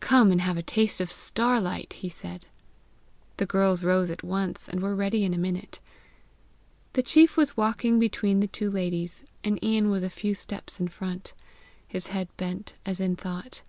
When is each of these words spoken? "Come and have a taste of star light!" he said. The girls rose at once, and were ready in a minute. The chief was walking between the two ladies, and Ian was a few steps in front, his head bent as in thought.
"Come 0.00 0.32
and 0.32 0.40
have 0.40 0.56
a 0.56 0.62
taste 0.62 1.02
of 1.02 1.10
star 1.10 1.60
light!" 1.60 1.92
he 2.00 2.08
said. 2.08 2.46
The 3.36 3.44
girls 3.44 3.84
rose 3.84 4.08
at 4.08 4.22
once, 4.22 4.70
and 4.70 4.80
were 4.80 4.94
ready 4.94 5.22
in 5.22 5.34
a 5.34 5.36
minute. 5.36 5.80
The 6.94 7.02
chief 7.02 7.36
was 7.36 7.58
walking 7.58 7.98
between 7.98 8.40
the 8.40 8.46
two 8.46 8.70
ladies, 8.70 9.24
and 9.44 9.62
Ian 9.62 9.90
was 9.90 10.02
a 10.02 10.08
few 10.08 10.34
steps 10.34 10.80
in 10.80 10.88
front, 10.88 11.34
his 11.86 12.06
head 12.06 12.30
bent 12.38 12.72
as 12.86 13.00
in 13.00 13.16
thought. 13.16 13.60